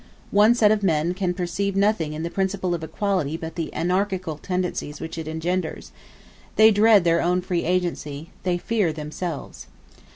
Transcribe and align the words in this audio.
One 0.31 0.55
set 0.55 0.71
of 0.71 0.81
men 0.81 1.13
can 1.13 1.35
perceive 1.35 1.75
nothing 1.75 2.13
in 2.13 2.23
the 2.23 2.31
principle 2.31 2.73
of 2.73 2.83
equality 2.83 3.37
but 3.37 3.53
the 3.53 3.71
anarchical 3.71 4.37
tendencies 4.39 4.99
which 4.99 5.15
it 5.15 5.27
engenders: 5.27 5.91
they 6.55 6.71
dread 6.71 7.03
their 7.03 7.21
own 7.21 7.41
free 7.41 7.65
agency 7.65 8.31
they 8.41 8.57
fear 8.57 8.91
themselves. 8.91 9.67